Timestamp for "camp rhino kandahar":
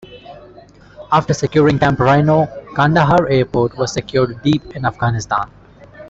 1.77-3.29